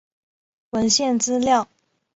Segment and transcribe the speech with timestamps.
[0.71, 1.67] 文献资料